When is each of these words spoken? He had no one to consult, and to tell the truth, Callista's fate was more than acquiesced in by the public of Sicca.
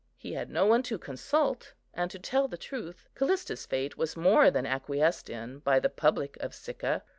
He 0.17 0.33
had 0.33 0.49
no 0.49 0.65
one 0.65 0.81
to 0.81 0.97
consult, 0.97 1.75
and 1.93 2.09
to 2.09 2.17
tell 2.17 2.47
the 2.47 2.57
truth, 2.57 3.07
Callista's 3.13 3.67
fate 3.67 3.97
was 3.99 4.17
more 4.17 4.49
than 4.49 4.65
acquiesced 4.65 5.29
in 5.29 5.59
by 5.59 5.79
the 5.79 5.89
public 5.89 6.37
of 6.37 6.55
Sicca. 6.55 7.03